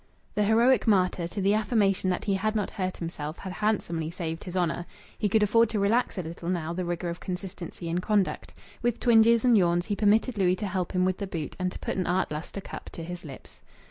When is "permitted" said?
9.95-10.39